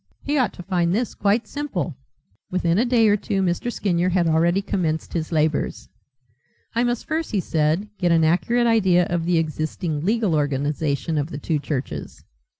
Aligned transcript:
He 0.23 0.35
ought 0.35 0.51
to 0.53 0.63
find 0.63 0.95
this 0.95 1.13
quite 1.13 1.45
simple." 1.47 1.95
Within 2.49 2.79
a 2.79 2.85
day 2.85 3.07
or 3.07 3.15
two 3.15 3.43
Mr. 3.43 3.71
Skinyer 3.71 4.09
had 4.09 4.25
already 4.27 4.63
commenced 4.63 5.13
his 5.13 5.31
labours. 5.31 5.89
"I 6.73 6.83
must 6.83 7.05
first," 7.05 7.29
he 7.29 7.39
said, 7.39 7.87
"get 7.99 8.11
an 8.11 8.23
accurate 8.23 8.65
idea 8.65 9.05
of 9.11 9.25
the 9.25 9.37
existing 9.37 10.03
legal 10.03 10.33
organization 10.33 11.19
of 11.19 11.29
the 11.29 11.37
two 11.37 11.59
churches." 11.59 12.23